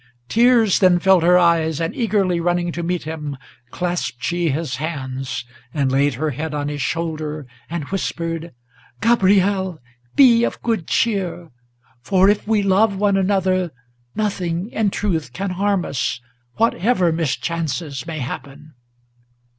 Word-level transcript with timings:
Tears 0.29 0.79
then 0.79 0.97
filled 0.97 1.21
her 1.21 1.37
eyes, 1.37 1.79
and, 1.79 1.95
eagerly 1.95 2.39
running 2.39 2.71
to 2.71 2.81
meet 2.81 3.03
him, 3.03 3.37
Clasped 3.69 4.23
she 4.23 4.49
his 4.49 4.77
hands, 4.77 5.45
and 5.75 5.91
laid 5.91 6.15
her 6.15 6.31
head 6.31 6.55
on 6.55 6.69
his 6.69 6.81
shoulder 6.81 7.45
and 7.69 7.83
whispered, 7.89 8.51
"Gabriel! 8.99 9.77
be 10.15 10.43
of 10.43 10.59
good 10.63 10.87
cheer! 10.87 11.51
for 12.01 12.29
if 12.29 12.47
we 12.47 12.63
love 12.63 12.95
one 12.95 13.15
another, 13.15 13.69
Nothing, 14.15 14.69
in 14.71 14.89
truth, 14.89 15.33
can 15.33 15.51
harm 15.51 15.85
us, 15.85 16.19
whatever 16.55 17.11
mischances 17.11 18.07
may 18.07 18.17
happen!" 18.17 18.73